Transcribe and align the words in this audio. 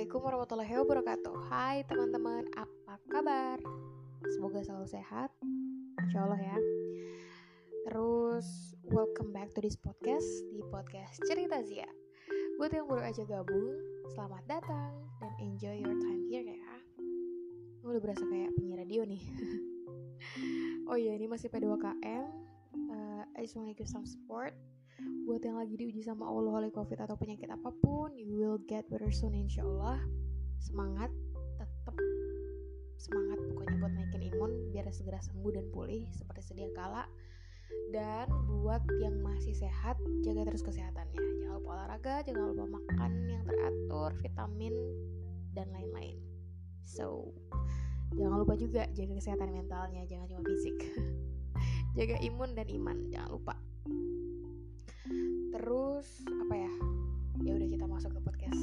Assalamualaikum 0.00 0.32
warahmatullahi 0.32 0.74
wabarakatuh. 0.80 1.36
Hai 1.52 1.84
teman-teman, 1.84 2.48
apa 2.56 2.96
kabar? 3.12 3.60
Semoga 4.32 4.64
selalu 4.64 4.88
sehat. 4.88 5.28
Insya 6.00 6.24
Allah 6.24 6.40
ya. 6.40 6.56
Terus, 7.84 8.48
welcome 8.88 9.28
back 9.28 9.52
to 9.52 9.60
this 9.60 9.76
podcast 9.76 10.24
Di 10.56 10.64
podcast 10.72 11.20
Cerita 11.28 11.60
Zia. 11.68 11.84
Buat 12.56 12.80
yang 12.80 12.88
baru 12.88 13.12
aja 13.12 13.28
gabung, 13.28 13.76
selamat 14.16 14.40
datang 14.48 15.04
Dan 15.20 15.36
enjoy 15.36 15.76
your 15.76 15.92
time 15.92 16.24
here 16.32 16.48
ya. 16.48 16.72
Udah 17.84 18.00
berasa 18.00 18.24
kayak 18.24 18.56
penyiar 18.56 18.80
radio 18.80 19.04
nih. 19.04 19.20
Oh 20.88 20.96
iya, 20.96 21.12
ini 21.12 21.28
masih 21.28 21.52
P2KM 21.52 22.24
uh, 22.88 23.22
I 23.36 23.44
just 23.44 23.52
wanna 23.52 23.76
give 23.76 23.88
some 23.88 24.08
support 24.08 24.56
buat 25.30 25.46
yang 25.46 25.62
lagi 25.62 25.78
diuji 25.78 26.02
sama 26.02 26.26
Allah 26.26 26.58
oleh 26.58 26.74
covid 26.74 27.06
atau 27.06 27.14
penyakit 27.14 27.46
apa 27.46 27.70
pun 27.70 28.18
you 28.18 28.34
will 28.34 28.58
get 28.66 28.82
better 28.90 29.14
soon 29.14 29.30
insya 29.38 29.62
Allah 29.62 30.02
semangat 30.58 31.06
tetap 31.54 31.94
semangat 32.98 33.38
pokoknya 33.38 33.78
buat 33.78 33.94
naikin 33.94 34.26
imun 34.26 34.74
biar 34.74 34.90
segera 34.90 35.22
sembuh 35.22 35.54
dan 35.54 35.70
pulih 35.70 36.10
seperti 36.10 36.42
sedia 36.50 36.66
kala. 36.74 37.06
Dan 37.94 38.26
buat 38.50 38.82
yang 38.98 39.22
masih 39.22 39.54
sehat 39.54 40.02
jaga 40.26 40.50
terus 40.50 40.66
kesehatannya. 40.66 41.22
Jangan 41.46 41.62
lupa 41.62 41.78
olahraga 41.78 42.26
jangan 42.26 42.50
lupa 42.50 42.66
makan 42.66 43.30
yang 43.30 43.46
teratur 43.46 44.10
vitamin 44.18 44.74
dan 45.54 45.70
lain-lain. 45.70 46.18
So 46.82 47.30
jangan 48.18 48.42
lupa 48.42 48.58
juga 48.58 48.90
jaga 48.98 49.14
kesehatan 49.14 49.54
mentalnya 49.54 50.02
jangan 50.10 50.26
cuma 50.26 50.42
fisik. 50.42 50.74
Jaga 51.98 52.18
imun 52.18 52.58
dan 52.58 52.66
iman 52.70 52.98
jangan 53.10 53.30
lupa 53.34 53.54
terus 55.54 56.22
apa 56.28 56.54
ya? 56.54 56.72
Ya 57.40 57.52
udah 57.56 57.68
kita 57.68 57.86
masuk 57.88 58.10
ke 58.16 58.20
podcast. 58.22 58.62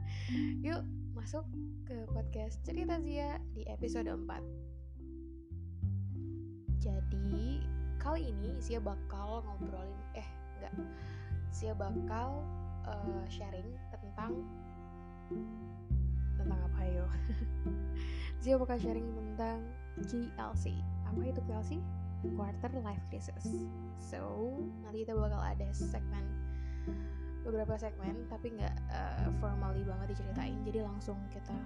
Yuk 0.66 0.82
masuk 1.16 1.44
ke 1.84 2.06
podcast 2.10 2.62
cerita 2.64 2.96
Zia 3.02 3.36
di 3.52 3.66
episode 3.68 4.08
4 4.08 4.70
jadi 6.80 7.60
kali 8.00 8.32
ini 8.32 8.56
Zia 8.56 8.80
bakal 8.80 9.44
ngobrolin 9.44 10.00
eh 10.16 10.24
enggak. 10.56 10.74
Zia 11.52 11.76
bakal 11.76 12.40
uh, 12.88 13.24
sharing 13.28 13.76
tentang 13.92 14.40
tentang 16.40 16.60
apa 16.72 16.80
yo 16.88 17.04
Zia 18.42 18.56
bakal 18.56 18.80
sharing 18.80 19.04
tentang 19.12 19.60
QLC 20.00 20.80
apa 21.04 21.20
itu 21.20 21.40
QLC 21.44 21.70
quarter 22.36 22.72
life 22.84 23.02
crisis. 23.08 23.64
So 24.00 24.52
nanti 24.84 25.04
kita 25.04 25.16
bakal 25.16 25.40
ada 25.40 25.66
segmen 25.72 26.24
beberapa 27.40 27.72
segmen 27.80 28.28
tapi 28.28 28.52
nggak 28.52 28.76
uh, 28.92 29.28
formally 29.40 29.82
banget 29.84 30.16
diceritain. 30.16 30.60
Jadi 30.64 30.84
langsung 30.84 31.16
kita 31.32 31.56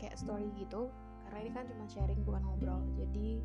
kayak 0.00 0.16
story 0.16 0.48
gitu. 0.56 0.88
Karena 1.26 1.38
ini 1.42 1.50
kan 1.52 1.64
cuma 1.68 1.84
sharing 1.90 2.20
bukan 2.24 2.42
ngobrol. 2.46 2.82
Jadi 2.96 3.42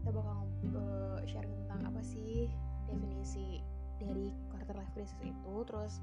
kita 0.00 0.10
bakal 0.10 0.38
uh, 0.76 1.20
sharing 1.28 1.52
tentang 1.66 1.92
apa 1.92 2.00
sih 2.00 2.48
definisi 2.88 3.60
dari 4.00 4.32
quarter 4.48 4.74
life 4.76 4.92
crisis 4.96 5.18
itu. 5.20 5.54
Terus 5.68 6.00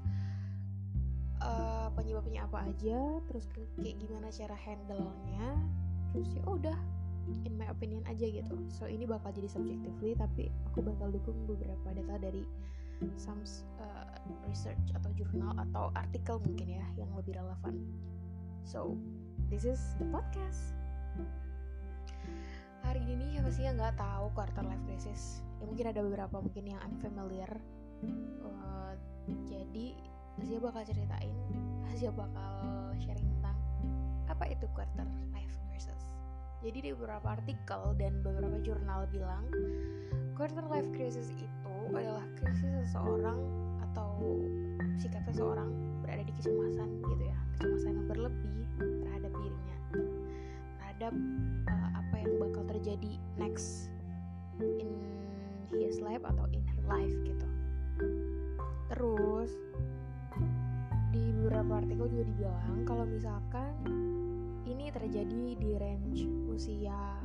uh, 1.42 1.88
penyebabnya 1.98 2.46
apa 2.46 2.70
aja? 2.70 3.18
Terus 3.26 3.44
kayak 3.54 3.96
gimana 3.98 4.30
cara 4.30 4.56
handle-nya? 4.56 5.58
Terus 6.14 6.28
ya 6.34 6.44
udah 6.46 6.78
in 7.46 7.54
my 7.56 7.68
opinion 7.70 8.02
aja 8.06 8.26
gitu. 8.26 8.56
So 8.70 8.86
ini 8.86 9.06
bakal 9.06 9.30
jadi 9.34 9.48
subjectively 9.50 10.16
tapi 10.18 10.48
aku 10.70 10.84
bakal 10.84 11.12
dukung 11.14 11.36
beberapa 11.46 11.94
data 11.94 12.14
dari 12.20 12.42
some 13.16 13.40
uh, 13.80 14.16
research 14.44 14.92
atau 14.92 15.08
jurnal 15.16 15.56
atau 15.56 15.88
artikel 15.96 16.36
mungkin 16.42 16.76
ya 16.76 16.84
yang 17.00 17.10
lebih 17.16 17.36
relevan. 17.36 17.80
So 18.66 18.96
this 19.48 19.64
is 19.64 19.80
the 19.96 20.06
podcast. 20.12 20.76
Hari 22.84 23.02
ini 23.06 23.38
siapa 23.38 23.50
sih 23.52 23.64
yang 23.68 23.76
nggak 23.78 23.96
tahu 23.96 24.32
quarter 24.34 24.64
life 24.66 24.82
crisis? 24.88 25.44
Ya 25.60 25.64
mungkin 25.68 25.86
ada 25.88 26.00
beberapa 26.00 26.36
mungkin 26.40 26.64
yang 26.74 26.80
unfamiliar. 26.84 27.50
Uh, 28.40 28.96
jadi 29.46 29.92
Asia 30.40 30.56
bakal 30.56 30.82
ceritain 30.88 31.36
Asia 31.92 32.08
bakal 32.08 32.96
sharing 32.96 33.28
tentang 33.38 33.58
apa 34.24 34.44
itu 34.48 34.64
quarter 34.72 35.04
life 35.36 35.54
crisis 35.68 36.00
jadi 36.60 36.78
di 36.84 36.90
beberapa 36.92 37.40
artikel 37.40 37.96
dan 37.96 38.20
beberapa 38.20 38.60
jurnal 38.60 39.08
bilang 39.08 39.48
quarter 40.36 40.64
life 40.68 40.88
crisis 40.92 41.32
itu 41.40 41.76
adalah 41.92 42.24
krisis 42.36 42.68
seseorang 42.84 43.40
atau 43.90 44.12
sikap 45.00 45.24
seseorang 45.24 45.72
berada 46.04 46.24
di 46.24 46.32
kecemasan 46.36 46.88
gitu 47.04 47.24
ya, 47.24 47.38
kecemasan 47.56 47.92
yang 47.96 48.08
berlebih 48.08 48.60
terhadap 48.78 49.32
dirinya, 49.40 49.76
terhadap 50.80 51.12
uh, 51.68 51.90
apa 51.96 52.14
yang 52.20 52.32
bakal 52.40 52.62
terjadi 52.68 53.12
next 53.40 53.88
in 54.60 54.88
his 55.72 55.98
life 56.04 56.20
atau 56.24 56.44
in 56.52 56.60
her 56.76 56.84
life 56.84 57.16
gitu. 57.24 57.48
Terus 58.92 59.50
di 61.10 61.24
beberapa 61.40 61.82
artikel 61.82 62.06
juga 62.06 62.24
dibilang 62.28 62.84
kalau 62.84 63.04
misalkan 63.08 63.72
ini 64.70 64.94
terjadi 64.94 65.42
di 65.58 65.70
range 65.74 66.22
usia 66.46 67.18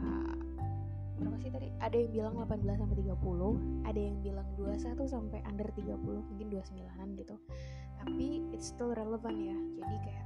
berapa 1.16 1.38
sih 1.40 1.48
tadi? 1.48 1.72
Ada 1.80 1.96
yang 1.96 2.12
bilang 2.12 2.34
18 2.44 2.76
sampai 2.76 2.98
30, 3.00 3.88
ada 3.88 4.00
yang 4.00 4.18
bilang 4.20 4.48
21 4.60 5.08
sampai 5.08 5.40
under 5.48 5.70
30, 5.72 5.96
mungkin 6.04 6.48
29-an 6.52 7.08
gitu. 7.16 7.36
Tapi 8.04 8.44
it's 8.52 8.76
still 8.76 8.92
relevant 8.92 9.40
ya. 9.40 9.56
Jadi 9.56 9.96
kayak 10.04 10.26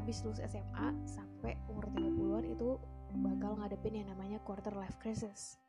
abis 0.00 0.24
lulus 0.24 0.40
SMA 0.40 0.88
sampai 1.04 1.52
umur 1.68 1.84
30-an 1.92 2.44
itu 2.48 2.80
bakal 3.20 3.60
ngadepin 3.60 4.00
yang 4.00 4.08
namanya 4.08 4.40
quarter 4.40 4.72
life 4.72 4.96
crisis. 4.96 5.60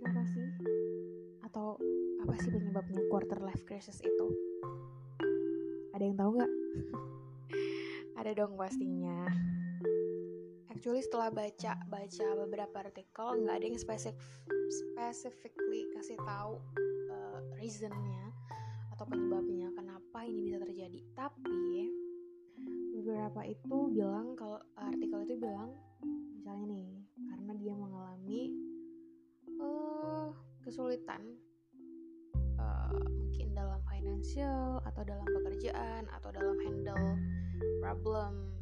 kenapa 0.00 0.30
sih? 0.32 0.48
Atau 1.44 1.76
apa 2.24 2.34
sih 2.40 2.48
penyebabnya 2.48 3.02
quarter 3.12 3.40
life 3.44 3.60
crisis 3.68 4.00
itu? 4.00 4.26
Ada 5.94 6.02
yang 6.10 6.18
tahu 6.18 6.30
nggak? 6.42 6.52
Ada 8.18 8.30
dong 8.34 8.58
pastinya. 8.58 9.30
Actually 10.74 11.06
setelah 11.06 11.30
baca 11.30 11.78
baca 11.86 12.26
beberapa 12.44 12.76
artikel 12.82 13.46
nggak 13.46 13.56
ada 13.62 13.66
yang 13.70 13.78
spesifik 13.78 14.18
specifically 14.68 15.86
kasih 15.94 16.18
tahu 16.26 16.58
uh, 17.14 17.38
reasonnya 17.54 18.34
atau 18.90 19.06
penyebabnya 19.06 19.70
kenapa 19.70 20.26
ini 20.26 20.50
bisa 20.50 20.58
terjadi. 20.58 20.98
Tapi 21.14 21.88
beberapa 22.98 23.46
itu 23.46 23.76
bilang 23.94 24.34
kalau 24.34 24.58
artikel 24.74 25.22
itu 25.30 25.38
bilang 25.38 25.78
misalnya 26.34 26.74
nih 26.74 26.90
karena 27.22 27.52
dia 27.54 27.74
mengalami 27.78 28.42
uh, 29.62 30.34
kesulitan 30.66 31.38
mungkin 33.34 33.50
dalam 33.50 33.82
financial 34.04 34.84
atau 34.84 35.00
dalam 35.00 35.24
pekerjaan 35.24 36.04
atau 36.12 36.28
dalam 36.28 36.60
handle 36.60 37.16
problem. 37.80 38.52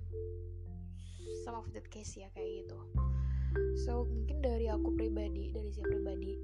Some 1.42 1.58
of 1.58 1.66
that 1.74 1.90
case 1.90 2.14
ya 2.14 2.30
kayak 2.30 2.62
gitu. 2.62 2.78
So 3.82 4.06
mungkin 4.06 4.38
dari 4.38 4.70
aku 4.70 4.94
pribadi 4.94 5.50
dari 5.50 5.66
saya 5.74 5.90
pribadi 5.90 6.38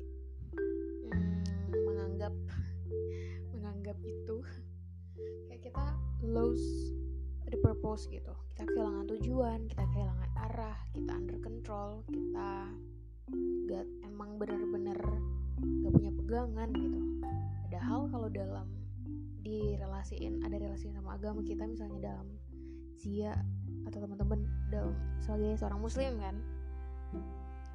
hmm, 1.14 1.70
menganggap 1.70 2.34
menganggap 3.54 3.94
itu 4.02 4.42
kayak 5.46 5.62
kita 5.62 5.94
lose 6.26 6.90
the 7.46 7.58
purpose 7.62 8.10
gitu. 8.10 8.34
Kita 8.50 8.66
kehilangan 8.66 9.06
tujuan 9.14 9.70
kita 9.70 9.86
kehilangan 9.94 10.30
arah 10.50 10.78
kita 10.90 11.14
under 11.14 11.38
control 11.38 12.02
kita 12.10 12.74
gak 13.70 13.86
emang 14.02 14.42
bener-bener 14.42 14.98
gak 15.86 15.92
punya 15.94 16.10
pegangan 16.10 16.68
gitu. 16.74 16.98
Padahal 17.62 18.10
kalau 18.10 18.26
dalam 18.34 18.77
direlasiin 19.42 20.42
ada 20.42 20.56
relasi 20.58 20.90
sama 20.90 21.14
agama 21.16 21.40
kita 21.46 21.64
misalnya 21.64 22.12
dalam 22.12 22.28
zia 22.98 23.34
atau 23.86 23.98
teman-teman 24.02 24.42
dalam 24.68 24.94
sebagai 25.22 25.56
seorang 25.58 25.80
muslim 25.80 26.12
kan? 26.18 26.36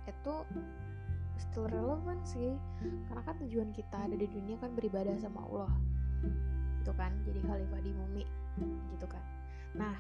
Itu 0.07 0.43
still 1.39 1.65
relevan 1.71 2.19
sih 2.27 2.53
karena 3.09 3.21
kan 3.25 3.35
tujuan 3.47 3.69
kita 3.73 3.97
ada 4.05 4.15
di 4.15 4.27
dunia 4.29 4.59
kan 4.61 4.75
beribadah 4.75 5.15
sama 5.17 5.43
Allah 5.47 5.73
itu 6.83 6.91
kan? 6.95 7.11
Jadi 7.23 7.39
khalifah 7.43 7.79
di 7.81 7.91
bumi 7.95 8.25
gitu 8.93 9.07
kan? 9.07 9.23
Nah 9.79 9.95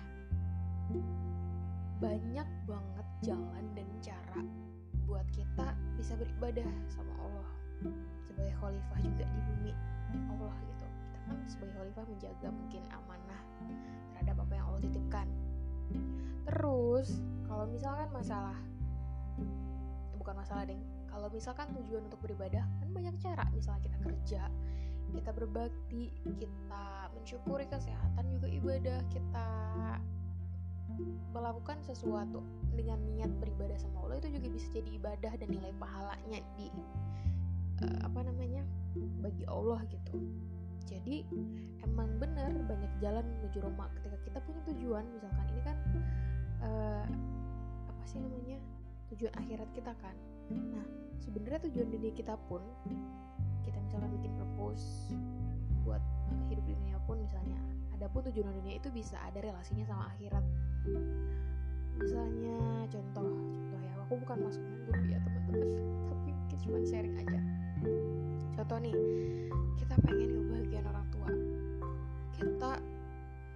banyak 2.03 2.47
banget 2.67 3.07
jalan 3.23 3.65
dan 3.71 3.87
cara 4.03 4.43
buat 5.07 5.23
kita 5.31 5.71
bisa 5.95 6.19
beribadah 6.19 6.67
sama 6.91 7.15
Allah 7.23 7.49
sebagai 8.27 8.51
khalifah 8.59 8.99
juga 8.99 9.25
khalifah 11.93 12.09
menjaga 12.09 12.49
mungkin 12.49 12.81
amanah 12.89 13.41
terhadap 14.17 14.41
apa 14.41 14.53
yang 14.57 14.65
Allah 14.65 14.81
titipkan. 14.81 15.27
Terus 16.49 17.21
kalau 17.45 17.69
misalkan 17.69 18.09
masalah 18.09 18.57
bukan 20.17 20.33
masalah 20.33 20.65
deng 20.65 20.81
kalau 21.05 21.29
misalkan 21.29 21.69
tujuan 21.77 22.09
untuk 22.09 22.17
beribadah 22.25 22.65
kan 22.65 22.89
banyak 22.89 23.13
cara. 23.21 23.45
Misalnya 23.53 23.85
kita 23.85 23.97
kerja 24.09 24.41
kita 25.13 25.29
berbakti 25.37 26.09
kita 26.41 27.13
mensyukuri 27.13 27.69
kesehatan 27.69 28.25
juga 28.33 28.49
ibadah 28.49 28.99
kita 29.13 29.47
melakukan 31.29 31.77
sesuatu 31.85 32.41
dengan 32.73 32.97
niat 33.05 33.29
beribadah 33.37 33.77
sama 33.77 34.01
Allah 34.09 34.17
itu 34.17 34.33
juga 34.41 34.49
bisa 34.49 34.65
jadi 34.73 34.89
ibadah 34.97 35.33
dan 35.37 35.45
nilai 35.45 35.69
pahalanya 35.77 36.41
di 36.57 36.73
uh, 37.85 37.97
apa 38.01 38.25
namanya 38.25 38.65
bagi 39.21 39.45
Allah 39.45 39.85
gitu 39.93 40.17
jadi 40.87 41.23
emang 41.83 42.09
benar 42.19 42.51
banyak 42.67 42.91
jalan 42.99 43.23
menuju 43.39 43.63
Roma 43.63 43.87
ketika 43.99 44.17
kita 44.27 44.39
punya 44.43 44.61
tujuan. 44.71 45.03
Misalkan 45.15 45.45
ini 45.51 45.61
kan 45.63 45.77
uh, 46.63 47.05
apa 47.87 48.03
sih 48.07 48.19
namanya 48.19 48.59
tujuan 49.15 49.33
akhirat 49.39 49.69
kita 49.71 49.93
kan. 50.03 50.15
Nah 50.51 50.85
sebenarnya 51.23 51.59
tujuan 51.71 51.87
dunia 51.87 52.11
kita 52.11 52.35
pun 52.51 52.61
kita 53.63 53.79
misalkan 53.79 54.11
bikin 54.19 54.31
purpose 54.35 55.15
buat 55.87 56.03
uh, 56.31 56.43
hidup 56.51 56.65
dunia 56.67 56.99
pun 57.07 57.19
misalnya 57.23 57.59
ada 57.95 58.11
pun 58.11 58.27
tujuan 58.27 58.51
dunia 58.51 58.79
itu 58.79 58.91
bisa 58.91 59.15
ada 59.23 59.39
relasinya 59.39 59.87
sama 59.87 60.11
akhirat. 60.15 60.43
Misalnya 61.95 62.59
contoh 62.91 63.27
contoh 63.31 63.79
ya 63.79 63.93
aku 64.03 64.13
bukan 64.19 64.37
masuk 64.51 64.63
grup 64.87 64.99
ya 65.07 65.19
teman-teman. 65.23 65.69
Tapi 66.11 66.29
mungkin 66.35 66.57
cuma 66.59 66.77
sharing 66.83 67.15
aja 67.23 67.62
contoh 68.53 68.77
nih 68.79 68.95
kita 69.75 69.95
pengen 70.07 70.29
ngebahagiain 70.39 70.87
orang 70.87 71.07
tua. 71.11 71.29
Kita 72.33 72.71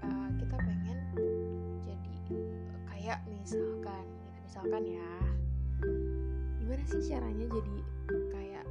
uh, 0.04 0.30
kita 0.38 0.56
pengen 0.60 1.00
jadi 1.82 2.16
uh, 2.36 2.80
kayak 2.92 3.20
misalkan 3.26 4.04
gitu. 4.06 4.30
Misalkan 4.46 4.84
ya 4.86 5.10
gimana 6.60 6.84
sih 6.86 7.02
caranya 7.08 7.46
jadi 7.48 7.78
kayak 8.36 8.66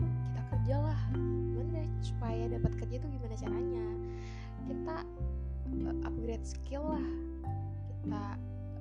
kita 0.00 0.40
kerjalah? 0.50 1.00
Gimana 1.14 1.84
supaya 2.02 2.44
dapat 2.50 2.72
kerja 2.80 2.94
itu 2.96 3.08
gimana 3.12 3.34
caranya? 3.38 3.86
Kita 4.66 4.96
uh, 5.86 5.96
upgrade 6.08 6.46
skill 6.48 6.84
lah. 6.90 7.08
Kita 7.86 8.24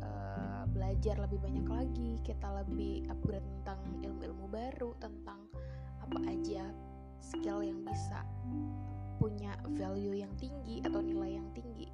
uh, 0.02 0.64
belajar 0.72 1.16
lebih 1.22 1.40
banyak 1.44 1.68
lagi. 1.70 2.12
Kita 2.26 2.64
lebih 2.64 3.06
upgrade 3.12 3.46
tentang 3.62 3.80
ilmu-ilmu 4.02 4.46
baru 4.50 4.98
tentang 4.98 5.45
apa 6.06 6.22
aja 6.30 6.70
skill 7.18 7.66
yang 7.66 7.82
bisa 7.82 8.22
punya 9.18 9.58
value 9.74 10.14
yang 10.14 10.30
tinggi 10.38 10.86
atau 10.86 11.02
nilai 11.02 11.42
yang 11.42 11.50
tinggi 11.58 11.90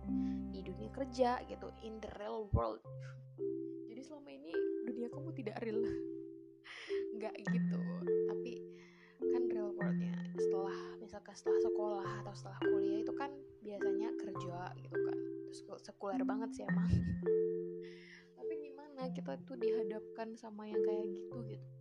di 0.52 0.60
dunia 0.60 0.92
kerja 0.92 1.40
gitu 1.48 1.72
in 1.88 1.96
the 2.04 2.12
real 2.20 2.52
world. 2.52 2.84
Jadi 3.88 4.02
selama 4.04 4.30
ini 4.36 4.52
dunia 4.84 5.08
kamu 5.08 5.32
tidak 5.32 5.64
real. 5.64 5.80
Nggak 7.16 7.36
gitu. 7.56 7.80
Tapi 8.28 8.54
kan 9.32 9.44
real 9.48 9.72
worldnya 9.80 10.12
setelah 10.36 10.76
misalkan 11.00 11.32
setelah 11.32 11.62
sekolah 11.64 12.10
atau 12.26 12.34
setelah 12.36 12.60
kuliah 12.68 13.00
itu 13.00 13.14
kan 13.16 13.32
biasanya 13.64 14.10
kerja 14.20 14.58
gitu 14.76 14.98
kan. 15.08 15.18
Sekuler 15.80 16.22
banget 16.28 16.50
sih 16.52 16.64
emang. 16.68 16.92
Tapi 18.36 18.54
gimana 18.60 19.08
kita 19.16 19.40
tuh 19.48 19.56
dihadapkan 19.56 20.36
sama 20.36 20.68
yang 20.68 20.84
kayak 20.84 21.08
gitu 21.16 21.38
gitu 21.48 21.72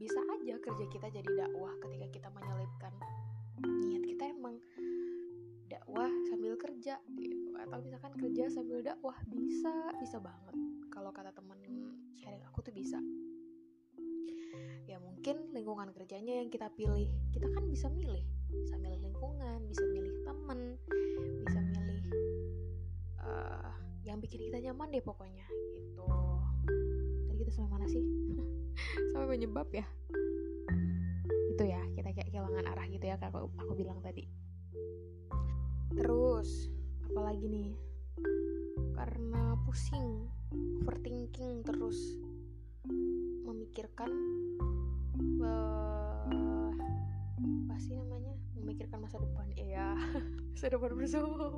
bisa 0.00 0.16
aja 0.32 0.56
kerja 0.56 0.84
kita 0.88 1.12
jadi 1.12 1.30
dakwah 1.44 1.76
ketika 1.84 2.08
kita 2.08 2.28
menyelipkan 2.32 2.92
niat 3.84 4.00
kita 4.08 4.32
emang 4.32 4.56
dakwah 5.68 6.08
sambil 6.32 6.56
kerja 6.56 6.96
gitu. 7.20 7.52
Atau 7.60 7.84
misalkan 7.84 8.16
kerja 8.16 8.48
sambil 8.48 8.80
dakwah 8.80 9.12
bisa 9.28 9.92
bisa 10.00 10.16
banget. 10.16 10.56
Kalau 10.88 11.12
kata 11.12 11.36
temen 11.36 11.60
sharing 12.16 12.40
aku 12.48 12.64
tuh 12.64 12.72
bisa. 12.72 12.96
Ya 14.88 14.96
mungkin 14.96 15.52
lingkungan 15.52 15.92
kerjanya 15.92 16.40
yang 16.40 16.48
kita 16.48 16.72
pilih. 16.72 17.12
Kita 17.36 17.52
kan 17.52 17.68
bisa 17.68 17.92
milih. 17.92 18.24
Bisa 18.48 18.80
milih 18.80 19.04
lingkungan 19.04 19.68
bisa 19.68 19.84
milih 19.86 20.24
temen 20.26 20.80
bisa 21.46 21.60
milih 21.62 22.02
uh, 23.22 23.70
yang 24.02 24.18
bikin 24.18 24.42
kita 24.48 24.58
nyaman 24.58 24.90
deh 24.90 25.04
pokoknya 25.04 25.46
gitu. 25.76 26.08
Tadi 27.28 27.36
kita 27.44 27.52
sampai 27.52 27.70
mana 27.70 27.86
sih 27.86 28.29
sampai 29.12 29.36
penyebab 29.36 29.68
ya. 29.72 29.86
Itu 31.52 31.62
ya 31.66 31.82
kita 31.92 32.14
kayak 32.14 32.28
kehilangan 32.32 32.64
arah 32.70 32.86
gitu 32.88 33.04
ya 33.04 33.16
kayak 33.20 33.34
aku, 33.34 33.48
aku 33.60 33.72
bilang 33.76 33.98
tadi. 34.00 34.24
Terus 35.94 36.70
apalagi 37.10 37.46
nih? 37.50 37.70
Karena 38.94 39.56
pusing 39.64 40.28
overthinking 40.82 41.64
terus 41.64 41.98
memikirkan 43.44 44.10
uh, 45.42 46.70
apa 47.68 47.76
sih 47.80 47.96
namanya? 47.96 48.34
Memikirkan 48.56 49.02
masa 49.02 49.18
depan. 49.18 49.46
Ya 49.56 49.96
masa 50.54 50.66
depan 50.70 50.92
bersama. 50.96 51.50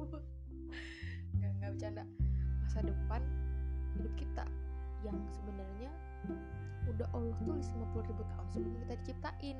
Nggak 1.37 1.51
nggak 1.61 1.71
bercanda. 1.77 2.05
Masa 2.63 2.79
depan 2.83 3.23
hidup 3.99 4.13
kita 4.17 4.45
yang 5.05 5.19
sebenarnya 5.35 5.91
udah 6.90 7.06
Allah 7.14 7.37
tulis 7.46 7.69
50 7.70 8.08
ribu 8.11 8.23
tahun 8.26 8.46
sebelum 8.50 8.75
kita 8.82 8.94
diciptain. 9.05 9.58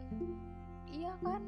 Iya 0.91 1.13
kan? 1.23 1.43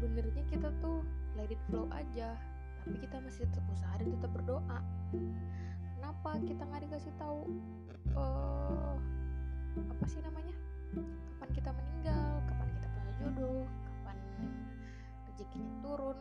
Sebenarnya 0.00 0.44
kita 0.48 0.68
tuh 0.80 1.04
let 1.36 1.52
it 1.52 1.60
flow 1.68 1.88
aja 1.92 2.36
tapi 2.80 2.96
kita 2.96 3.20
masih 3.20 3.44
tetap 3.44 3.64
usaha 3.68 3.94
dan 4.00 4.08
tetap 4.08 4.30
berdoa. 4.32 4.78
Kenapa 5.96 6.30
kita 6.40 6.62
nggak 6.64 6.82
dikasih 6.88 7.12
tahu 7.20 7.40
uh, 8.16 8.96
apa 9.76 10.04
sih 10.08 10.20
namanya? 10.24 10.54
Kapan 10.96 11.50
kita 11.52 11.70
meninggal 11.76 12.40
kapan 12.48 12.68
kita 12.72 12.86
punya 12.88 13.12
jodoh 13.20 13.64
kapan 13.68 14.16
rezekinya 15.28 15.72
turun? 15.84 16.18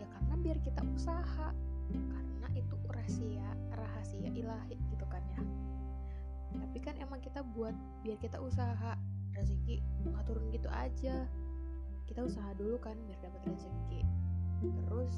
Ya 0.00 0.06
karena 0.08 0.34
biar 0.40 0.58
kita 0.64 0.80
usaha 0.96 1.48
karena 1.92 2.48
itu 2.56 2.76
rahasia 2.88 3.48
rahasia 3.72 4.28
ilahi 4.32 4.76
gitu 4.92 5.04
kan 5.08 5.24
ya 5.36 5.42
tapi 6.56 6.78
kan 6.80 6.96
emang 6.96 7.20
kita 7.20 7.44
buat 7.52 7.76
biar 8.00 8.16
kita 8.16 8.40
usaha. 8.40 8.96
Rezeki 9.36 9.78
nggak 10.08 10.24
turun 10.26 10.50
gitu 10.50 10.66
aja. 10.72 11.28
Kita 12.08 12.24
usaha 12.24 12.50
dulu 12.56 12.80
kan 12.80 12.96
biar 13.04 13.20
dapat 13.20 13.42
rezeki. 13.52 14.02
Terus 14.64 15.14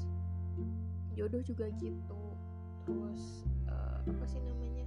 jodoh 1.15 1.41
juga 1.41 1.71
gitu. 1.79 2.21
Terus 2.83 3.47
uh, 3.71 4.03
apa 4.03 4.25
sih 4.27 4.43
namanya? 4.43 4.85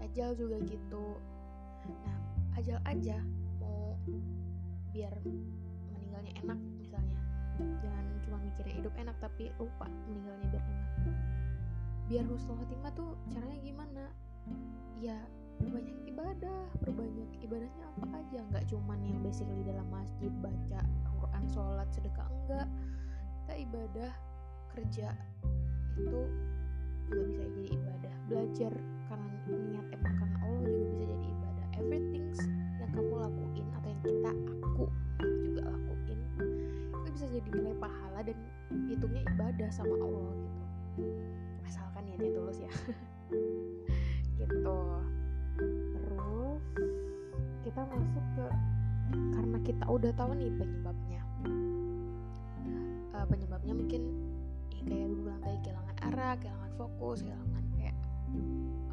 Ajal 0.00 0.34
juga 0.34 0.58
gitu. 0.64 1.20
Nah 1.86 2.18
ajal 2.58 2.80
aja 2.88 3.20
mau 3.60 3.94
biar 4.90 5.12
meninggalnya 5.94 6.32
enak 6.42 6.58
misalnya. 6.80 7.20
Jangan 7.60 8.04
cuma 8.24 8.36
mikirin 8.40 8.74
hidup 8.80 8.94
enak 8.96 9.16
tapi 9.20 9.52
lupa 9.60 9.86
meninggalnya 10.08 10.46
biar 10.48 10.64
enak. 10.64 10.90
Biar 12.10 12.24
husnul 12.26 12.58
khotimah 12.58 12.90
tuh 12.98 13.14
caranya 13.30 13.58
gimana? 13.62 14.04
Ya 14.98 15.16
perbanyak 15.60 15.98
ibadah. 16.08 16.60
Perbanyak 16.80 17.30
ibadahnya 17.44 17.84
apa 17.92 18.06
aja? 18.16 18.38
Nggak 18.48 18.64
cuman 18.72 18.98
yang 19.04 19.20
basically 19.20 19.62
dalam 19.68 19.86
masjid 19.92 20.32
baca 20.40 20.80
Quran 21.20 21.44
sholat 21.52 21.88
sedekah 21.92 22.28
enggak. 22.32 22.68
Kita 23.44 23.54
ibadah 23.68 24.12
kerja 24.72 25.08
itu 26.00 26.22
juga 27.10 27.22
bisa 27.28 27.42
jadi 27.44 27.70
ibadah. 27.76 28.14
Belajar 28.30 28.72
karena 29.10 29.28
niat 29.50 29.86
emang 29.92 30.14
karena 30.16 30.36
Allah 30.46 30.62
juga 30.64 30.84
bisa 30.88 31.04
jadi 31.04 31.26
ibadah. 31.28 31.66
Everything 31.76 32.26
yang 32.80 32.90
kamu 32.96 33.14
lakuin 33.20 33.66
atau 33.76 33.88
yang 33.92 34.02
kita 34.02 34.30
aku 34.64 34.84
juga 35.20 35.62
lakuin 35.68 36.18
itu 37.04 37.08
bisa 37.12 37.26
jadi 37.28 37.48
nilai 37.52 37.76
pahala 37.76 38.20
dan 38.24 38.38
hitungnya 38.88 39.22
ibadah 39.36 39.68
sama 39.68 39.94
Allah 40.00 40.32
gitu. 40.40 40.62
Asalkan 41.68 42.08
niatnya 42.08 42.30
tulus 42.32 42.58
ya. 42.64 42.72
Gitu 44.40 44.72
kita 47.80 47.96
masuk 47.96 48.26
ke 48.36 48.46
karena 49.32 49.58
kita 49.64 49.84
udah 49.88 50.12
tahu 50.12 50.36
nih 50.36 50.52
penyebabnya. 50.52 51.22
Uh, 53.16 53.24
penyebabnya 53.24 53.72
mungkin 53.72 54.02
ya 54.68 54.84
kayak 54.84 55.08
gue 55.08 55.20
bilang 55.24 55.40
tadi 55.40 55.56
kehilangan 55.64 55.96
arah 56.12 56.34
kehilangan 56.36 56.72
fokus 56.76 57.24
kehilangan 57.24 57.64
kayak 57.72 57.96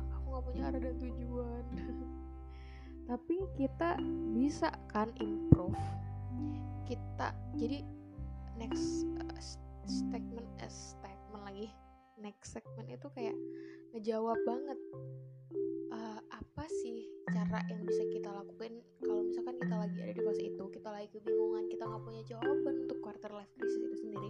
aku 0.08 0.26
nggak 0.32 0.44
punya 0.48 0.62
arah 0.72 0.80
dan 0.80 0.96
tujuan. 1.04 1.64
Tapi 3.12 3.36
kita 3.60 3.90
bisa 4.32 4.72
kan 4.88 5.12
improve. 5.20 5.76
Kita 6.88 7.36
jadi 7.60 7.84
next 8.56 9.04
uh, 9.20 9.44
statement 9.84 10.48
uh, 10.64 10.72
statement 10.72 11.44
lagi. 11.44 11.68
Next 12.24 12.56
segment 12.56 12.88
itu 12.88 13.12
kayak 13.12 13.36
ngejawab 13.98 14.38
banget 14.46 14.80
uh, 15.90 16.22
apa 16.30 16.66
sih 16.70 17.10
cara 17.34 17.66
yang 17.66 17.82
bisa 17.82 18.06
kita 18.14 18.30
lakukan 18.30 18.78
kalau 19.02 19.26
misalkan 19.26 19.58
kita 19.58 19.74
lagi 19.74 19.98
ada 20.06 20.14
di 20.14 20.22
fase 20.22 20.44
itu 20.54 20.64
kita 20.70 20.90
lagi 20.94 21.10
kebingungan 21.10 21.66
kita 21.66 21.90
nggak 21.90 22.04
punya 22.06 22.22
jawaban 22.30 22.86
untuk 22.86 23.02
quarter 23.02 23.34
life 23.34 23.50
crisis 23.58 23.82
itu 23.82 23.98
sendiri 24.06 24.30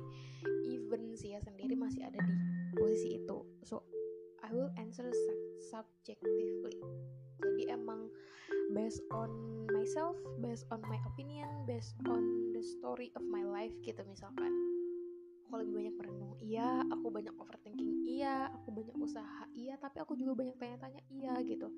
even 0.71 1.11
sih 1.19 1.35
ya 1.35 1.43
sendiri 1.43 1.75
masih 1.75 2.07
ada 2.07 2.15
di 2.15 2.33
posisi 2.79 3.19
itu. 3.19 3.43
So 3.67 3.83
I 4.39 4.55
will 4.55 4.71
answer 4.79 5.11
subjectively. 5.67 6.79
Jadi 7.43 7.67
emang 7.67 8.07
based 8.71 9.03
on 9.11 9.31
myself 9.75 10.15
based 10.39 10.63
on 10.71 10.79
my 10.87 10.99
opinion 11.07 11.47
based 11.67 11.95
on 12.07 12.51
the 12.55 12.63
story 12.63 13.11
of 13.15 13.23
my 13.23 13.43
life 13.43 13.71
gitu 13.83 13.99
misalkan 14.07 14.51
aku 15.47 15.63
lebih 15.63 15.73
banyak 15.79 15.95
merenung 15.95 16.35
iya. 16.43 16.83
Aku 16.91 17.07
banyak 17.07 17.31
overthinking 17.39 18.03
iya. 18.03 18.51
Aku 18.51 18.75
banyak 18.75 18.91
usaha 18.99 19.47
iya. 19.55 19.79
Tapi 19.79 20.03
aku 20.03 20.19
juga 20.19 20.43
banyak 20.43 20.59
tanya-tanya 20.59 21.01
iya 21.07 21.39
gitu. 21.39 21.71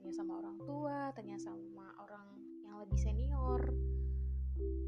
Tanya 0.00 0.12
sama 0.16 0.40
orang 0.40 0.56
tua 0.64 1.12
tanya 1.12 1.36
sama 1.36 1.92
orang 2.00 2.24
yang 2.64 2.80
lebih 2.80 2.96
senior. 2.96 3.60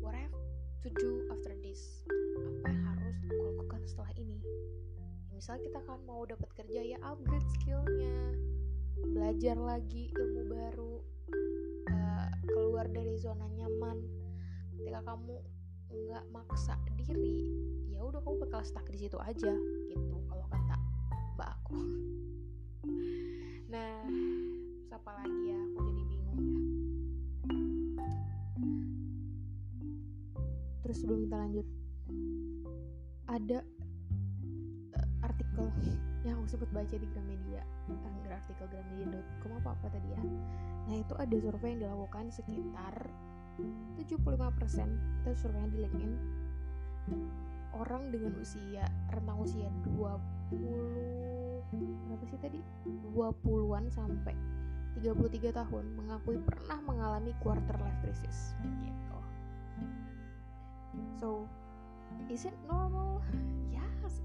What 0.00 0.16
I 0.16 0.25
have 0.25 0.40
to 0.88 0.90
do 0.97 1.28
after 1.28 1.52
this? 1.61 2.09
Apa 2.64 2.73
yang 2.73 2.83
harus 2.97 3.16
aku 3.28 3.43
lakukan 3.45 3.81
setelah 3.85 4.12
ini? 4.16 4.40
Misal 5.28 5.61
kita 5.61 5.85
kan 5.85 6.00
mau 6.09 6.25
dapat 6.25 6.49
kerja 6.57 6.81
ya 6.81 6.97
upgrade 7.04 7.45
skillnya. 7.61 8.40
Belajar 9.04 9.61
lagi 9.61 10.09
ilmu 10.16 10.49
baru. 10.49 10.97
Uh, 11.93 12.28
keluar 12.49 12.88
dari 12.88 13.21
zona 13.21 13.45
nyaman. 13.52 14.00
Ketika 14.81 15.04
kamu 15.04 15.45
nggak 15.93 16.25
maksa 16.33 16.75
diri 16.97 17.74
udah 18.11 18.20
kamu 18.20 18.37
bakal 18.49 18.61
stuck 18.66 18.87
di 18.92 18.99
situ 19.00 19.16
aja 19.20 19.52
gitu 19.88 20.16
kalau 20.28 20.44
kata 20.50 20.76
mbak 21.34 21.49
aku. 21.49 21.78
Nah 23.73 24.04
siapa 24.87 25.11
lagi 25.20 25.42
ya 25.49 25.58
aku 25.58 25.78
jadi 25.88 26.02
bingung 26.08 26.40
ya. 26.44 26.56
Terus 30.84 30.96
sebelum 31.00 31.20
kita 31.25 31.37
lanjut 31.40 31.66
ada 33.25 33.58
artikel 35.25 35.66
yang 36.25 36.40
aku 36.40 36.46
sempat 36.56 36.70
baca 36.73 36.94
di 36.94 37.06
Gramedia 37.12 37.62
anggar 37.88 38.32
eh, 38.32 38.40
artikel 38.40 38.66
gramedia.com 38.68 39.52
apa 39.61 39.70
apa 39.76 39.87
tadi 39.92 40.08
ya. 40.12 40.23
Nah 40.88 40.96
itu 41.00 41.14
ada 41.16 41.37
survei 41.37 41.76
yang 41.76 41.80
dilakukan 41.88 42.28
sekitar 42.32 42.94
75% 43.96 44.04
itu 44.04 45.30
survei 45.38 45.61
yang 45.62 45.70
di 45.73 45.78
LinkedIn 45.84 46.12
orang 47.75 48.14
dengan 48.14 48.33
usia 48.38 48.87
rentang 49.11 49.38
usia 49.43 49.66
20 49.99 50.95
berapa 52.07 52.25
sih 52.31 52.38
tadi? 52.38 52.61
20-an 53.11 53.90
sampai 53.90 54.35
33 55.02 55.50
tahun 55.50 55.85
mengakui 55.99 56.38
pernah 56.47 56.78
mengalami 56.87 57.35
quarter 57.43 57.75
life 57.83 57.99
crisis. 58.07 58.54
Gitu. 58.62 59.19
So 61.19 61.50
is 62.31 62.47
it 62.47 62.54
normal? 62.71 63.19
Yes 63.75 64.23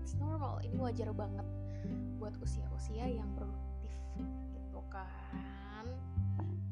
it's 0.00 0.16
normal. 0.16 0.64
Ini 0.64 0.80
wajar 0.80 1.12
banget 1.12 1.44
buat 2.16 2.32
usia-usia 2.40 3.04
yang 3.04 3.28
produktif 3.36 3.92
gitu 4.16 4.80
kan? 4.88 5.84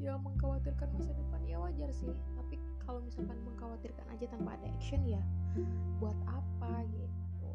Ya 0.01 0.17
mengkhawatirkan 0.17 0.89
masa 0.93 1.13
depan 1.13 1.41
ya 1.45 1.61
wajar 1.61 1.89
sih. 1.93 2.13
Tapi 2.37 2.57
kalau 2.81 3.03
misalkan 3.05 3.37
mengkhawatirkan 3.45 4.05
aja 4.09 4.25
tanpa 4.31 4.57
ada 4.57 4.65
action 4.73 5.03
ya 5.05 5.21
buat 6.01 6.17
apa 6.29 6.85
gitu. 6.93 7.51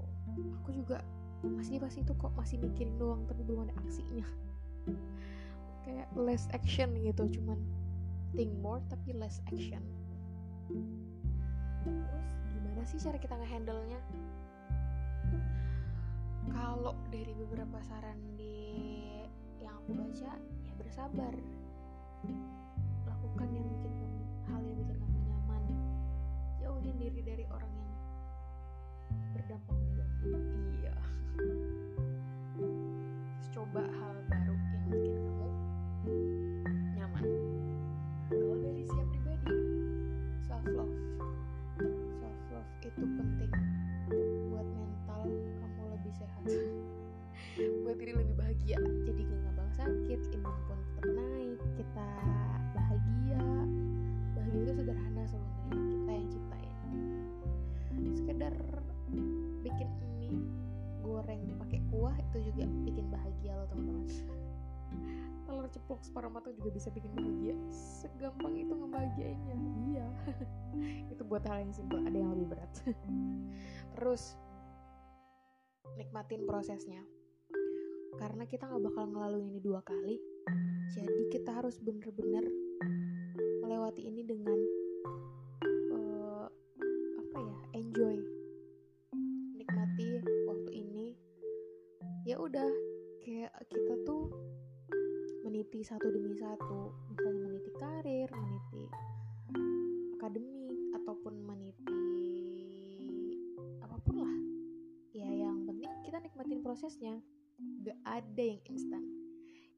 Aku 0.62 0.70
juga 0.74 1.02
masih 1.42 1.82
pasti 1.82 2.06
itu 2.06 2.14
kok 2.14 2.30
masih 2.38 2.62
mikirin 2.62 2.94
doang 2.98 3.26
tapi 3.26 3.42
belum 3.42 3.66
ada 3.66 3.74
aksinya. 3.82 4.26
Kayak 5.86 6.08
less 6.14 6.46
action 6.54 6.94
gitu 7.02 7.26
cuman 7.40 7.58
think 8.32 8.52
more 8.62 8.80
tapi 8.88 9.12
less 9.14 9.42
action. 9.50 9.82
Terus 11.82 12.28
gimana 12.54 12.82
sih 12.86 12.98
cara 13.02 13.18
kita 13.18 13.34
ngehandle 13.34 13.82
nya 13.90 14.00
kalau 16.50 16.98
dari 17.14 17.30
beberapa 17.38 17.78
saran 17.86 18.18
di 18.34 18.58
yang 19.62 19.78
aku 19.82 19.94
baca 19.94 20.32
ya 20.38 20.72
bersabar. 20.78 21.34
Lakukan 23.06 23.48
yang 23.54 23.68
ceplok 65.72 66.04
separuh 66.04 66.28
matang 66.28 66.52
juga 66.60 66.70
bisa 66.76 66.92
bikin 66.92 67.10
bahagia. 67.16 67.56
Segampang 67.72 68.54
itu 68.60 68.72
ngebahagiainnya. 68.76 69.56
Iya. 69.88 70.06
Itu 71.12 71.24
buat 71.24 71.44
hal 71.48 71.64
yang 71.64 71.72
simpel 71.72 72.04
ada 72.04 72.16
yang 72.16 72.32
lebih 72.36 72.52
berat. 72.56 72.72
Terus 73.96 74.36
nikmatin 75.96 76.44
prosesnya. 76.44 77.00
Karena 78.20 78.44
kita 78.44 78.68
nggak 78.68 78.92
bakal 78.92 79.08
ngelaluin 79.08 79.48
ini 79.48 79.60
dua 79.64 79.80
kali 79.80 80.20
jadi 80.92 81.22
kita 81.32 81.50
harus 81.56 81.80
bener-bener 81.80 82.44
melewati 83.64 84.04
ini 84.04 84.20
dengan 84.28 84.58
uh, 85.88 86.46
apa 87.16 87.38
ya 87.40 87.58
enjoy. 87.80 88.20
Nikmati 89.56 90.20
waktu 90.44 90.70
ini. 90.76 91.16
Ya 92.28 92.36
udah 92.36 92.68
kayak 93.24 93.56
kita 93.72 94.04
tuh 94.04 94.28
meniti 95.52 95.84
satu 95.84 96.08
demi 96.08 96.32
satu. 96.32 96.96
Misalnya 97.12 97.44
meniti 97.44 97.70
karir 97.76 98.28
meniti 98.32 98.88
akademik 100.16 100.80
ataupun 100.96 101.44
meniti 101.44 101.92
apa 103.84 104.00
pun 104.00 104.16
lah. 104.24 104.36
Ya 105.12 105.28
yang 105.28 105.68
penting 105.68 105.92
kita 106.08 106.24
nikmatin 106.24 106.64
prosesnya. 106.64 107.20
Gak 107.84 108.00
ada 108.08 108.40
yang 108.40 108.64
instan. 108.64 109.04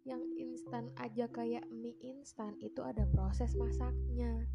Yang 0.07 0.23
instan 0.39 0.95
aja 0.95 1.27
kayak 1.27 1.67
mie 1.75 1.99
instan 2.07 2.55
itu 2.63 2.79
ada 2.79 3.03
proses 3.11 3.59
masaknya. 3.59 4.47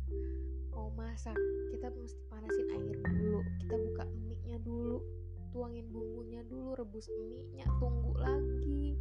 Mau 0.72 0.88
masak 0.96 1.36
kita 1.76 1.92
mesti 2.00 2.24
panasin 2.32 2.68
air 2.80 2.96
dulu. 2.96 3.44
Kita 3.60 3.76
buka 3.76 4.08
mie 4.24 4.40
nya 4.48 4.56
dulu 4.64 5.04
tuangin 5.52 5.84
bumbunya 5.92 6.48
dulu 6.48 6.80
rebus 6.80 7.12
mie 7.20 7.44
nya 7.60 7.68
tunggu 7.76 8.16
lagi 8.16 8.96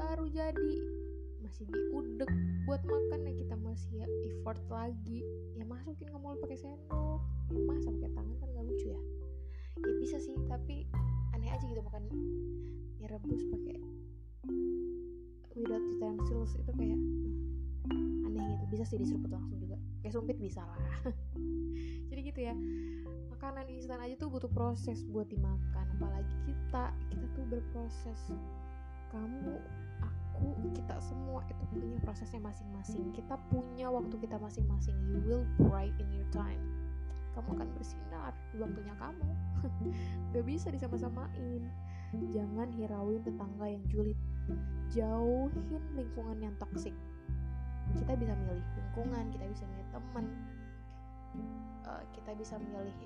baru 0.00 0.26
jadi 0.32 0.74
masih 1.50 1.66
diudek 1.66 2.30
buat 2.62 2.78
makan 2.86 3.26
ya 3.26 3.34
kita 3.42 3.58
masih 3.58 3.90
ya 3.98 4.06
effort 4.30 4.62
lagi. 4.70 5.26
Ya 5.58 5.66
masukin 5.66 6.06
nggak 6.06 6.22
mau 6.22 6.38
pakai 6.38 6.62
sendok 6.62 7.20
ya 7.50 7.58
masa 7.66 7.90
pakai 7.90 8.10
tangan 8.14 8.36
kan 8.38 8.48
nggak 8.54 8.66
lucu 8.70 8.86
ya. 8.94 9.00
Ya 9.82 9.92
bisa 9.98 10.22
sih 10.22 10.38
tapi 10.46 10.86
aneh 11.34 11.50
aja 11.50 11.66
gitu 11.66 11.82
makan 11.82 12.06
mie 13.02 13.10
rebus 13.10 13.42
pakai 13.50 13.82
without 15.58 15.82
utensils 15.82 16.54
itu 16.54 16.70
kayak 16.70 16.98
hmm, 17.90 18.30
aneh 18.30 18.46
gitu. 18.54 18.64
Bisa 18.70 18.86
sih 18.86 19.02
diseruput 19.02 19.34
langsung 19.34 19.58
juga. 19.58 19.74
Kayak 20.06 20.22
sumpit 20.22 20.38
bisa 20.38 20.62
lah. 20.62 20.78
Jadi 22.14 22.20
gitu 22.30 22.40
ya 22.46 22.54
makanan 23.34 23.66
instan 23.74 23.98
aja 23.98 24.14
tuh 24.14 24.30
butuh 24.30 24.54
proses 24.54 25.02
buat 25.02 25.26
dimakan. 25.26 25.98
Apalagi 25.98 26.30
kita 26.46 26.94
kita 27.10 27.26
tuh 27.34 27.42
berproses. 27.50 28.38
Kamu 29.10 29.58
aku 30.40 30.72
kita 30.72 30.96
semua 31.04 31.44
itu 31.52 31.64
punya 31.68 32.00
prosesnya 32.00 32.40
masing-masing. 32.40 33.12
Kita 33.12 33.36
punya 33.52 33.92
waktu 33.92 34.16
kita 34.16 34.40
masing-masing. 34.40 34.96
You 35.12 35.20
will 35.28 35.44
bright 35.60 35.92
in 36.00 36.08
your 36.16 36.24
time. 36.32 36.64
Kamu 37.36 37.60
akan 37.60 37.68
bersinar 37.76 38.32
di 38.50 38.56
waktunya 38.58 38.96
kamu. 38.96 39.28
Gak 40.32 40.44
bisa 40.48 40.72
disama-samain. 40.72 41.68
Jangan 42.32 42.72
hirauin 42.72 43.20
tetangga 43.20 43.68
yang 43.68 43.84
julid. 43.92 44.18
Jauhin 44.90 45.84
lingkungan 45.94 46.40
yang 46.40 46.54
toksik 46.56 46.96
kita 47.96 48.14
bisa 48.14 48.34
milih 48.38 48.62
lingkungan 48.78 49.24
kita 49.34 49.44
bisa 49.50 49.64
milih 49.66 49.88
teman. 49.90 50.26
Uh, 51.86 52.02
kita 52.14 52.30
bisa 52.38 52.54
milih 52.58 52.96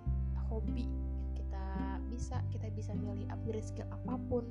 hobi. 0.48 0.86
Kita 1.32 1.64
bisa 2.12 2.36
kita 2.52 2.68
bisa 2.72 2.92
milih 2.92 3.24
upgrade 3.32 3.64
skill 3.64 3.88
apa 3.88 4.14
pun. 4.28 4.44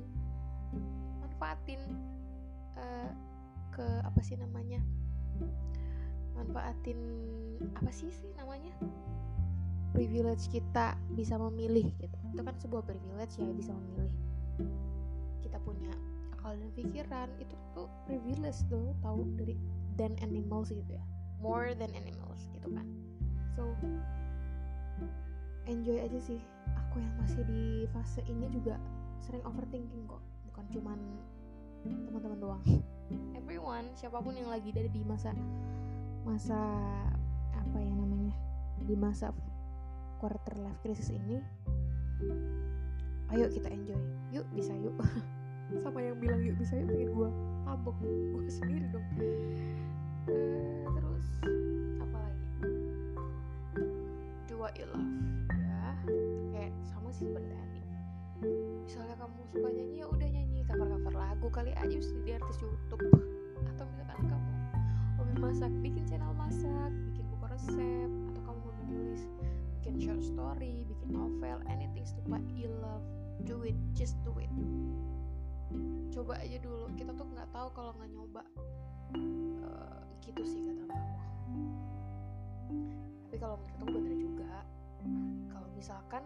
Manfaatin 1.22 1.78
uh, 2.78 3.10
ke 3.74 3.86
apa 4.06 4.20
sih 4.22 4.38
namanya? 4.38 4.78
Manfaatin 6.34 6.98
apa 7.74 7.90
sih 7.90 8.10
sih 8.10 8.30
namanya? 8.38 8.74
Privilege 9.94 10.50
kita 10.50 10.98
bisa 11.14 11.38
memilih 11.38 11.86
gitu. 12.02 12.18
Itu 12.34 12.42
kan 12.42 12.54
sebuah 12.58 12.82
privilege 12.82 13.38
ya 13.38 13.50
bisa 13.54 13.70
memilih. 13.70 14.14
Kita 15.42 15.58
punya 15.62 15.94
akal 16.34 16.58
dan 16.58 16.70
pikiran 16.74 17.28
itu 17.38 17.54
tuh 17.78 17.86
privilege 18.06 18.58
tuh 18.66 18.94
tahu 19.02 19.22
dari 19.38 19.54
than 19.94 20.18
animals 20.22 20.74
gitu 20.74 20.98
ya. 20.98 21.04
More 21.38 21.74
than 21.78 21.94
animals 21.94 22.46
gitu 22.50 22.68
kan. 22.74 22.86
So 23.54 23.70
enjoy 25.70 26.02
aja 26.02 26.18
sih. 26.20 26.40
Aku 26.74 26.98
yang 26.98 27.14
masih 27.22 27.42
di 27.46 27.86
fase 27.94 28.22
ini 28.26 28.50
juga 28.50 28.78
sering 29.22 29.42
overthinking 29.46 30.04
kok. 30.10 30.22
Bukan 30.50 30.64
cuman 30.74 30.98
teman-teman 31.84 32.38
doang. 32.40 32.62
Everyone 33.36 33.92
siapa 33.92 34.18
pun 34.24 34.32
yang 34.32 34.48
lagi 34.48 34.72
ada 34.72 34.88
di 34.88 35.02
masa 35.04 35.30
masa 36.24 36.56
apa 37.52 37.76
ya 37.76 37.92
namanya 37.92 38.32
di 38.88 38.96
masa 38.96 39.28
quarter 40.16 40.56
life 40.56 40.80
crisis 40.80 41.12
ini 41.12 41.36
ayo 43.34 43.50
kita 43.50 43.68
enjoy. 43.68 44.00
Yuk 44.32 44.46
bisa 44.56 44.72
yuk. 44.78 44.94
Sama 45.82 46.00
yang 46.00 46.16
bilang 46.22 46.40
yuk 46.40 46.56
bisa 46.56 46.78
yuk? 46.78 46.88
Pengen 46.88 47.10
gue 47.12 47.30
mabok. 47.66 47.96
Gue 48.00 48.46
sendiri 48.48 48.86
dong. 48.94 49.06
Uh, 50.24 50.88
terus 50.96 51.26
apa 52.00 52.16
lagi? 52.16 52.44
Do 54.48 54.54
what 54.56 54.78
you 54.78 54.86
love. 54.88 55.12
Ya 55.50 55.84
kayak 56.54 56.72
sama 56.86 57.10
sih 57.12 57.28
tadi 57.32 57.73
misalnya 58.84 59.14
kamu 59.18 59.40
suka 59.50 59.68
nyanyi 59.72 59.96
ya 60.02 60.06
udah 60.08 60.28
nyanyi 60.28 60.60
cover 60.68 60.88
cover 60.88 61.14
lagu 61.14 61.46
kali 61.50 61.72
aja 61.76 61.94
bisa 61.94 62.12
jadi 62.22 62.40
artis 62.40 62.58
YouTube. 62.62 63.02
Atau 63.74 63.84
misalkan 63.90 64.26
kamu 64.28 64.52
hobi 65.20 65.34
masak 65.40 65.72
bikin 65.80 66.04
channel 66.08 66.32
masak 66.36 66.90
bikin 67.12 67.24
buku 67.32 67.44
resep 67.48 68.10
atau 68.32 68.42
kamu 68.44 68.60
hobi 68.64 68.82
nulis 68.90 69.22
bikin 69.80 69.94
short 70.00 70.22
story 70.22 70.86
bikin 70.88 71.08
novel 71.12 71.58
anything 71.68 72.06
what 72.28 72.44
you 72.52 72.68
love 72.80 73.04
do 73.48 73.64
it 73.64 73.76
just 73.96 74.16
do 74.22 74.32
it. 74.38 74.50
Coba 76.14 76.38
aja 76.38 76.56
dulu 76.62 76.88
kita 76.94 77.10
tuh 77.16 77.26
nggak 77.26 77.48
tahu 77.50 77.68
kalau 77.74 77.90
nggak 77.98 78.10
nyoba. 78.12 78.42
Uh, 79.14 80.02
gitu 80.24 80.42
sih 80.42 80.64
kata 80.64 80.88
mama 80.88 81.24
tapi 83.34 83.42
kalau 83.42 83.58
menurut 83.58 83.82
aku 83.82 83.98
bener 83.98 84.14
juga 84.14 84.52
kalau 85.50 85.68
misalkan 85.74 86.22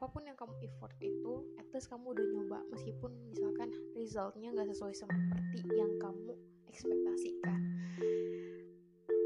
apa 0.00 0.16
pun 0.16 0.24
yang 0.24 0.32
kamu 0.32 0.56
effort 0.64 0.96
itu 1.04 1.44
at 1.60 1.68
least 1.76 1.92
kamu 1.92 2.16
udah 2.16 2.24
nyoba. 2.24 2.64
Meskipun 2.72 3.12
misalkan 3.28 3.68
resultnya 3.92 4.48
nggak 4.48 4.72
sesuai 4.72 4.96
seperti 4.96 5.60
yang 5.76 5.92
kamu 6.00 6.40
ekspektasikan. 6.72 7.60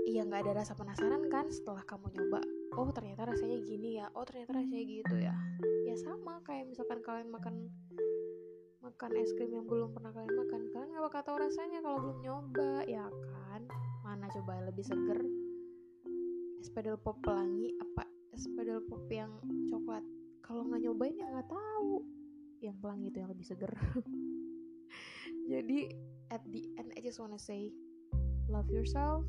Iya 0.02 0.26
nggak 0.26 0.50
ada 0.50 0.66
rasa 0.66 0.74
penasaran 0.74 1.30
kan 1.30 1.46
setelah 1.46 1.86
kamu 1.86 2.10
nyoba 2.10 2.42
oh 2.74 2.90
ternyata 2.90 3.22
rasanya 3.22 3.62
gini 3.62 4.02
ya 4.02 4.10
oh 4.18 4.26
ternyata 4.26 4.58
rasanya 4.58 4.82
gitu 4.82 5.14
ya. 5.14 5.30
Ya 5.86 5.94
sama 5.94 6.42
kayak 6.42 6.66
misalkan 6.66 7.06
kalian 7.06 7.30
makan 7.30 7.70
makan 8.82 9.10
es 9.14 9.30
krim 9.38 9.54
yang 9.54 9.70
belum 9.70 9.94
pernah 9.94 10.10
kalian 10.10 10.34
makan. 10.34 10.60
Kalian 10.74 10.90
nggak 10.90 11.04
bakal 11.06 11.22
tahu 11.22 11.36
rasanya 11.38 11.78
kalau 11.86 12.02
belum 12.02 12.18
nyoba 12.18 12.82
ya 12.90 13.06
kan? 13.06 13.62
Mana 14.02 14.26
coba 14.26 14.58
lebih 14.66 14.82
seger? 14.82 15.22
Es 16.58 16.66
pedal 16.66 16.98
pop 16.98 17.14
pelangi 17.22 17.70
apa? 17.78 18.10
Es 18.34 18.50
pedal 18.58 18.82
pop 18.90 19.06
yang 19.06 19.30
coklat 19.70 20.02
kalau 20.44 20.68
nggak 20.68 20.84
nyobain 20.84 21.16
ya 21.16 21.26
nggak 21.32 21.48
tahu. 21.48 22.04
Yang 22.60 22.76
pelangi 22.84 23.06
itu 23.08 23.16
yang 23.24 23.30
lebih 23.32 23.46
seger. 23.48 23.72
Jadi 25.52 25.80
at 26.28 26.44
the 26.52 26.62
end 26.76 26.92
I 26.96 27.00
just 27.00 27.16
wanna 27.16 27.40
say 27.40 27.72
love 28.48 28.68
yourself 28.68 29.24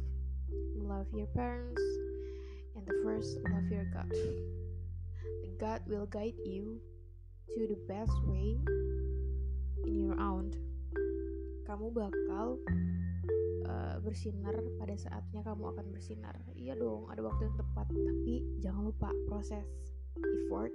love 0.76 1.08
your 1.14 1.28
parents 1.34 1.82
and 2.76 2.86
the 2.86 2.96
first 3.04 3.40
love 3.50 3.68
your 3.72 3.88
God. 3.90 4.12
The 5.42 5.50
God 5.58 5.82
will 5.88 6.06
guide 6.06 6.38
you 6.46 6.80
to 7.56 7.68
the 7.68 7.80
best 7.88 8.14
way 8.28 8.60
in 9.86 9.96
your 9.96 10.18
own. 10.20 10.52
Kamu 11.66 11.90
bakal 11.96 12.62
uh, 13.66 13.98
bersinar 14.06 14.54
pada 14.78 14.96
saatnya 14.96 15.42
kamu 15.42 15.74
akan 15.74 15.86
bersinar. 15.90 16.38
Iya 16.54 16.78
dong 16.78 17.10
ada 17.10 17.26
waktu 17.26 17.50
yang 17.50 17.58
tepat 17.58 17.88
tapi 17.90 18.36
jangan 18.62 18.94
lupa 18.94 19.10
proses 19.26 19.66
effort 20.24 20.72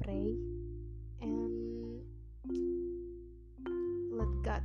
pray 0.00 0.32
and 1.20 1.52
let 4.12 4.32
God 4.40 4.64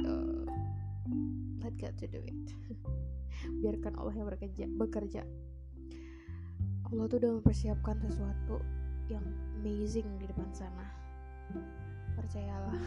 uh, 0.00 0.44
let 1.60 1.74
God 1.76 1.94
to 2.00 2.06
do 2.08 2.20
it. 2.24 2.46
Biarkan 3.60 4.00
Allah 4.00 4.14
yang 4.16 4.28
bekerja 4.32 4.64
bekerja. 4.70 5.22
Allah 6.88 7.04
tuh 7.10 7.18
udah 7.20 7.32
mempersiapkan 7.40 7.96
sesuatu 8.00 8.62
yang 9.12 9.24
amazing 9.60 10.06
di 10.16 10.24
depan 10.24 10.48
sana. 10.56 10.86
Percayalah. 12.16 12.80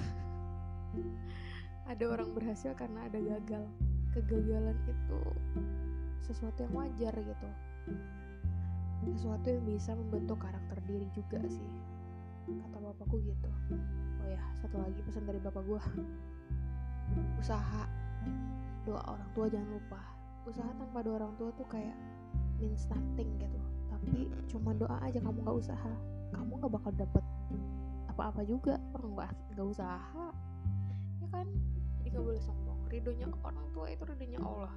Ada 1.91 2.03
orang 2.03 2.36
berhasil 2.36 2.75
karena 2.75 3.07
ada 3.07 3.15
gagal. 3.15 3.63
Kegagalan 4.12 4.75
itu 4.91 5.21
sesuatu 6.19 6.67
yang 6.67 6.73
wajar 6.75 7.15
gitu 7.15 7.49
sesuatu 9.05 9.47
yang 9.49 9.63
bisa 9.65 9.93
membentuk 9.93 10.41
karakter 10.41 10.77
diri 10.89 11.07
juga 11.13 11.41
sih. 11.45 11.69
Kata 12.47 12.77
bapakku 12.79 13.21
gitu. 13.21 13.49
Oh 14.23 14.27
ya 14.27 14.41
satu 14.63 14.81
lagi 14.81 14.99
pesan 15.03 15.27
dari 15.27 15.38
bapak 15.43 15.62
gue 15.67 15.81
usaha 17.41 17.83
doa 18.88 19.03
orang 19.03 19.29
tua 19.36 19.45
jangan 19.51 19.69
lupa. 19.77 20.01
Usaha 20.47 20.71
tanpa 20.79 21.03
doa 21.03 21.19
orang 21.19 21.33
tua 21.36 21.49
tuh 21.60 21.67
kayak 21.67 21.95
means 22.57 22.88
nothing 22.88 23.29
gitu. 23.38 23.60
Tapi 23.91 24.31
cuma 24.47 24.71
doa 24.73 24.97
aja 25.03 25.19
kamu 25.19 25.43
gak 25.43 25.57
usaha. 25.67 25.93
Kamu 26.31 26.57
gak 26.63 26.71
bakal 26.71 26.91
dapet 26.95 27.25
apa-apa 28.07 28.41
juga. 28.47 28.79
Orang 28.95 29.19
gak, 29.19 29.36
gak 29.60 29.67
usaha. 29.67 30.31
Ya 31.19 31.27
kan? 31.29 31.47
Jadi 31.99 32.07
gak 32.15 32.23
boleh 32.23 32.41
sombong. 32.41 32.79
Ridhonya 32.88 33.27
orang 33.43 33.67
tua 33.75 33.91
itu 33.91 34.03
ridhonya 34.07 34.39
Allah 34.39 34.71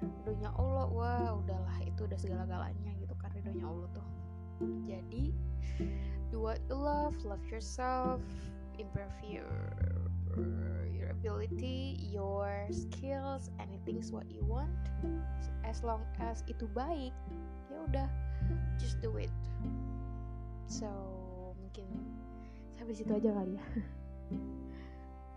ridhonya 0.00 0.50
Allah 0.56 0.86
wah 0.88 1.28
udahlah 1.44 1.76
itu 1.84 2.08
udah 2.08 2.18
segala-galanya 2.18 2.90
gitu 2.96 3.14
kan 3.20 3.28
ridhonya 3.36 3.64
Allah 3.68 3.88
tuh. 3.92 4.08
Jadi 4.88 5.32
do 6.32 6.40
what 6.40 6.60
you 6.68 6.76
love 6.76 7.16
love 7.24 7.40
yourself 7.48 8.20
improve 8.76 9.12
your 9.24 9.52
your 10.92 11.10
ability 11.12 11.96
your 12.12 12.68
skills 12.68 13.52
anything's 13.60 14.12
what 14.12 14.28
you 14.28 14.40
want. 14.44 14.72
As 15.64 15.84
long 15.84 16.04
as 16.20 16.44
itu 16.48 16.64
baik 16.72 17.12
ya 17.68 17.78
udah 17.88 18.08
just 18.80 19.00
do 19.04 19.12
it. 19.20 19.32
So 20.68 20.88
mungkin 21.60 21.88
sampai 22.80 22.94
situ 22.96 23.12
aja 23.12 23.30
kali 23.36 23.60
ya. 23.60 23.64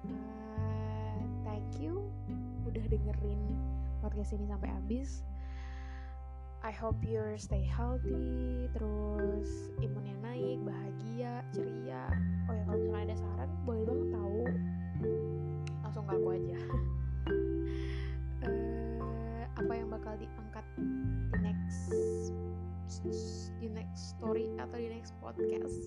Uh, 0.04 1.24
thank 1.48 1.80
you 1.80 2.04
udah 2.68 2.84
dengerin 2.92 3.40
podcast 4.04 4.36
ini 4.36 4.44
sampai 4.52 4.68
habis. 4.68 5.24
I 6.64 6.72
hope 6.76 7.00
you 7.04 7.24
stay 7.40 7.64
healthy 7.64 8.68
terus 8.76 9.48
imunnya 9.80 10.16
naik 10.20 10.60
bahagia 10.64 11.44
ceria. 11.56 12.12
Oh 12.48 12.56
ya 12.56 12.64
kalau 12.68 12.80
misalnya 12.84 13.06
ada 13.12 13.18
saran 13.20 13.52
boleh 13.64 13.84
banget 13.88 14.08
tahu. 14.12 14.42
Langsung 15.88 16.04
ke 16.08 16.14
aku 16.20 16.30
aja. 16.36 16.60
Uh, 18.44 19.44
apa 19.64 19.72
yang 19.72 19.88
bakal 19.88 20.14
diangkat 20.20 20.66
di 20.76 20.88
next 21.40 21.92
di 23.60 23.68
next 23.72 24.20
story 24.20 24.52
atau 24.60 24.76
di 24.76 24.88
next 24.92 25.16
podcast? 25.24 25.80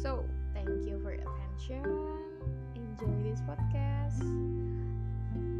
So 0.00 0.24
thank 0.56 0.72
you 0.84 1.00
for 1.04 1.12
your 1.12 1.24
attention. 1.24 1.84
Enjoy 2.76 3.12
this 3.24 3.40
podcast 3.44 4.24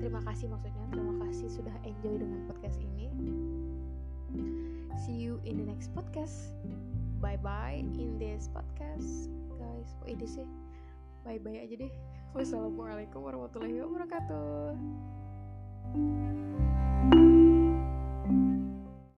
terima 0.01 0.21
kasih 0.25 0.47
maksudnya 0.51 0.87
terima 0.91 1.15
kasih 1.27 1.49
sudah 1.51 1.75
enjoy 1.83 2.19
dengan 2.21 2.47
podcast 2.49 2.79
ini. 2.81 3.11
See 5.05 5.17
you 5.19 5.43
in 5.45 5.61
the 5.61 5.67
next 5.67 5.93
podcast. 5.93 6.55
Bye 7.21 7.39
bye 7.41 7.85
in 7.99 8.17
this 8.17 8.49
podcast 8.53 9.29
guys. 9.61 9.89
Kok 10.01 10.09
ini 10.09 10.27
sih. 10.27 10.47
Bye 11.25 11.41
bye 11.41 11.61
aja 11.61 11.77
deh. 11.77 11.93
Wassalamualaikum 12.37 13.23
warahmatullahi 13.23 13.79
wabarakatuh 13.85 14.75